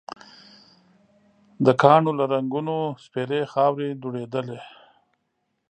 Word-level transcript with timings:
د 1.65 1.67
کاڼو 1.81 2.11
له 2.19 2.25
رنګونو 2.33 2.77
سپېرې 3.03 3.41
خاورې 3.51 3.89
دوړېدلې. 4.01 4.59